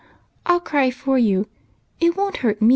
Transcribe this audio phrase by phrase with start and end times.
[0.47, 1.47] I '11 cry for you;
[1.99, 2.69] it won't hurt me."